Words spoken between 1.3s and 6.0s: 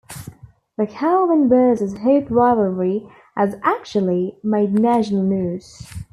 versus Hope rivalry has actually made national news.